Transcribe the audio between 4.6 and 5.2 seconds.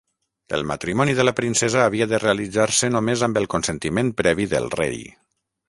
rei.